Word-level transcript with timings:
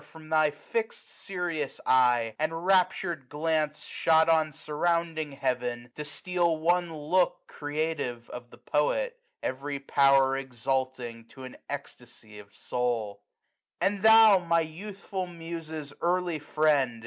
From 0.11 0.29
thy 0.29 0.49
fixM 0.49 0.93
serious 0.93 1.79
eye, 1.85 2.33
and 2.39 2.51
raptur'd 2.53 3.29
glance 3.29 3.85
Shot 3.85 4.29
on 4.29 4.51
surrounding 4.51 5.33
Heaven, 5.33 5.91
to 5.93 6.03
steal 6.03 6.57
one 6.57 6.91
look 6.91 7.45
Creative 7.45 8.27
of 8.31 8.49
the 8.49 8.57
Poet, 8.57 9.19
every 9.43 9.77
power 9.77 10.35
Exalting 10.35 11.25
to 11.25 11.43
an 11.43 11.55
ecstasy 11.69 12.39
of 12.39 12.51
soul. 12.55 13.21
2q 13.81 13.87
And 13.89 14.01
thou, 14.01 14.39
my 14.39 14.61
youthful 14.61 15.27
Muse's 15.27 15.93
early 16.01 16.39
friend. 16.39 16.99